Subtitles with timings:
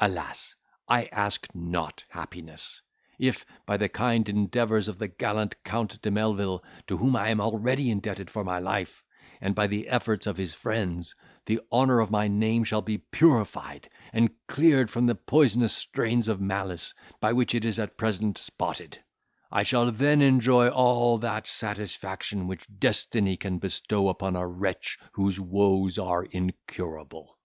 [0.00, 0.56] Alas!
[0.88, 2.82] I ask not happiness!
[3.20, 7.40] If, by the kind endeavours of the gallant Count de Melvil, to whom I am
[7.40, 9.04] already indebted for my life,
[9.40, 11.14] and by the efforts of his friends,
[11.46, 16.40] the honour of my name shall be purified and cleared from the poisonous stains of
[16.40, 18.98] malice by which it is at present spotted,
[19.52, 25.38] I shall then enjoy all that satisfaction which destiny can bestow upon a wretch whose
[25.38, 27.38] woes are incurable."